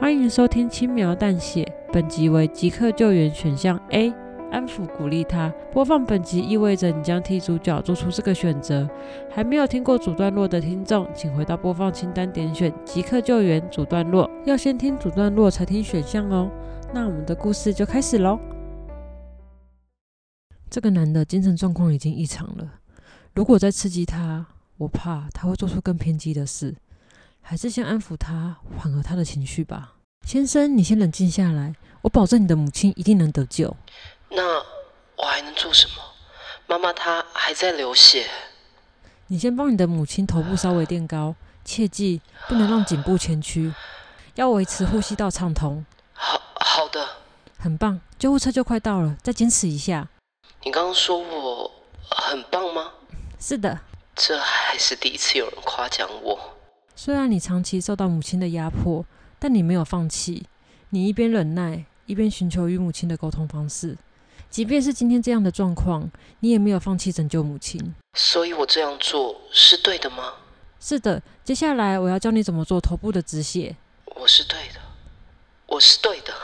[0.00, 4.12] 欢迎收听轻描淡写，本集为即刻救援选项 A，
[4.50, 5.48] 安抚鼓励他。
[5.72, 8.88] 播放本集意味着你将替主角做出这个选择。
[9.30, 16.50] 还没有听过主段落的听众，请回到播放清单点选即刻救援主段落，要先听主段落才听选项哦。
[16.92, 18.38] 那我们的故事就开始喽。
[20.68, 22.80] 这个男的精神状况已经异常了，
[23.34, 24.46] 如果再刺激他，
[24.78, 26.74] 我怕他会做出更偏激的事。
[27.42, 29.94] 还是先安抚他，缓和他的情绪吧。
[30.24, 33.76] 先生，你先冷静下来，我保证你的母亲一定能得救。
[34.30, 34.58] 那
[35.16, 35.94] 我还能做什么？
[36.66, 38.30] 妈妈她还在流血。
[39.26, 43.74] 你先帮你的母亲头部稍微垫高，切记不能让颈部前屈，
[44.36, 45.84] 要维持呼吸道畅通。
[46.14, 47.06] 好好的，
[47.58, 50.08] 很棒，救护车就快到了，再坚持一下。
[50.62, 51.70] 你刚刚说我
[52.08, 52.92] 很棒吗？
[53.40, 53.80] 是的，
[54.14, 56.38] 这还是第一次有人夸奖我。
[56.94, 59.04] 虽然你长期受到母亲的压迫，
[59.38, 60.46] 但你没有放弃。
[60.90, 63.96] 你一边忍耐，一边寻求与母亲的沟通方式。
[64.50, 67.94] 即便是今天这样的状况，你也没有放弃拯救母亲。
[68.14, 70.34] 所以我这样做是对的吗？
[70.78, 71.22] 是的。
[71.42, 73.74] 接下来我要教你怎么做头部的止血。
[74.04, 74.80] 我是对的，
[75.66, 76.34] 我是对的。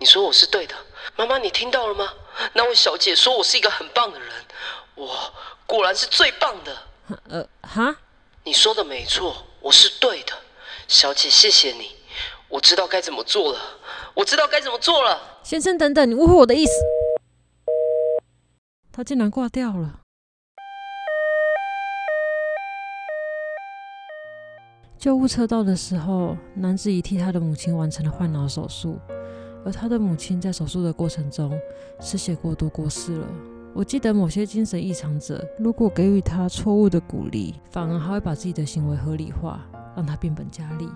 [0.00, 0.74] 你说我是对的，
[1.16, 2.12] 妈妈，你听到了吗？
[2.54, 4.28] 那位小姐说我是一个很棒的人，
[4.96, 5.32] 我
[5.64, 6.76] 果然是最棒的。
[7.28, 7.96] 呃，哈？
[8.42, 9.46] 你说的没错。
[9.62, 10.32] 我是对的，
[10.88, 11.92] 小姐，谢谢你。
[12.48, 13.60] 我知道该怎么做了，
[14.12, 15.38] 我知道该怎么做了。
[15.44, 16.72] 先生，等等，你误会我的意思。
[18.90, 20.00] 他竟然挂掉了。
[24.98, 28.98] 救护车到的时候，男子已替他的母亲完成了换脑手术，
[29.64, 31.56] 而他的母亲在手术的过程中
[32.00, 33.26] 失血过多过世了。
[33.74, 40.86] 我记得某些精神异常者，如果给予他错误的鼓励，反而还会把自己的行为合理化，让他变本加厉。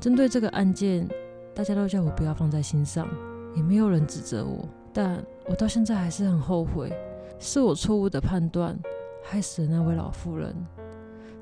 [0.00, 1.08] 针对这个案件，
[1.54, 3.08] 大家都叫我不要放在心上，
[3.54, 6.92] 也没有人指责我，但我到现在还是很后悔，
[7.38, 8.76] 是我错误的判断，
[9.22, 10.52] 害死了那位老妇人。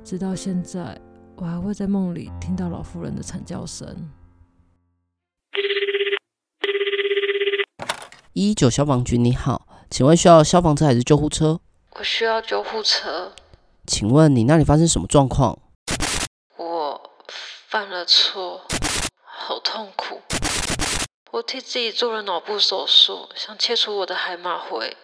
[0.05, 1.01] 直到现在，
[1.37, 3.89] 我还会在梦里听到老妇人的惨叫声。
[8.35, 9.66] 一九消防局，你好。
[9.89, 11.61] 请问需要消防车还是救护车？
[11.93, 13.33] 我需要救护车。
[13.87, 15.59] 请问你那里发生什么状况？
[16.57, 17.11] 我
[17.69, 18.63] 犯了错，
[19.25, 20.21] 好痛苦。
[21.31, 24.97] 我替自己做了脑部手术，想切除我的海马回，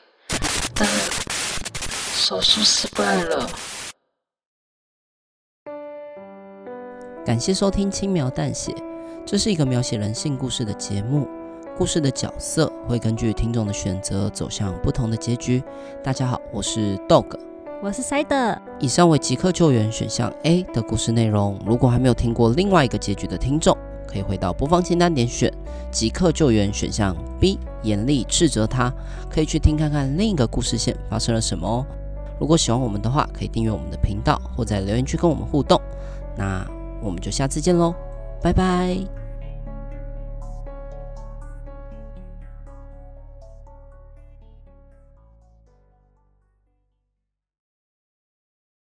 [0.75, 3.49] 但手术失败了。
[7.25, 8.73] 感谢收听《轻描淡写》，
[9.25, 11.29] 这是一个描写人性故事的节目。
[11.77, 15.63] 故事的角色会根据听众的选择走向不同的结局。
[16.03, 17.39] 大家好，我是 Dog，
[17.83, 18.59] 我是 Side。
[18.79, 21.59] 以上为即刻救援选项 A 的故事内容。
[21.65, 25.53] 如果还没有听过另外一个结局的听众，可以回到播放清单点选
[25.91, 28.93] 即刻救援选项 B，严厉斥责他，
[29.31, 31.87] 可以去听看看另一个故事线发生了什么哦。
[32.39, 35.81] 如果喜欢我们的话，可以订阅我们的频道或在留言区跟我们互动。
[36.37, 36.67] 那
[37.03, 37.95] 我们就下次见喽，
[38.43, 39.22] 拜拜。